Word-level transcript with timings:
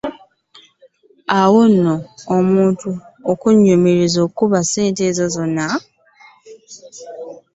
Awo 1.39 1.61
nno 1.71 1.95
omuntu 2.37 2.89
okunnumiriza 3.31 4.19
okubba 4.27 4.59
ssente 4.65 5.01
ezo 5.09 5.25
zonna! 5.35 5.67